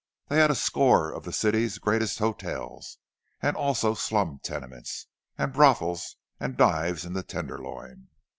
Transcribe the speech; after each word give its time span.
They 0.29 0.37
had 0.39 0.49
a 0.49 0.55
score 0.55 1.11
of 1.13 1.25
the 1.25 1.31
city's 1.31 1.77
greatest 1.77 2.17
hotels—and 2.17 3.55
also 3.55 3.93
slum 3.93 4.39
tenements, 4.41 5.05
and 5.37 5.53
brothels 5.53 6.15
and 6.39 6.57
dives 6.57 7.05
in 7.05 7.13
the 7.13 7.21
Tenderloin. 7.21 8.07